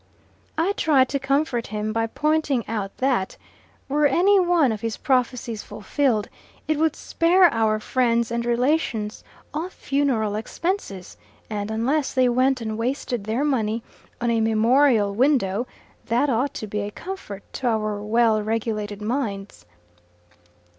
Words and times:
I 0.57 0.71
tried 0.71 1.09
to 1.09 1.19
comfort 1.19 1.67
him 1.67 1.93
by 1.93 2.07
pointing 2.07 2.67
out 2.67 2.97
that, 2.97 3.37
were 3.87 4.07
any 4.07 4.39
one 4.39 4.71
of 4.71 4.81
his 4.81 4.97
prophecies 4.97 5.61
fulfilled, 5.61 6.27
it 6.67 6.79
would 6.79 6.95
spare 6.95 7.53
our 7.53 7.79
friends 7.79 8.31
and 8.31 8.43
relations 8.43 9.23
all 9.53 9.69
funeral 9.69 10.33
expenses; 10.33 11.17
and, 11.51 11.69
unless 11.69 12.15
they 12.15 12.27
went 12.27 12.61
and 12.61 12.79
wasted 12.79 13.25
their 13.25 13.43
money 13.43 13.83
on 14.19 14.31
a 14.31 14.41
memorial 14.41 15.13
window, 15.13 15.67
that 16.07 16.31
ought 16.31 16.55
to 16.55 16.65
be 16.65 16.79
a 16.79 16.89
comfort 16.89 17.43
to 17.53 17.67
our 17.67 18.01
well 18.01 18.41
regulated 18.41 19.03
minds. 19.03 19.67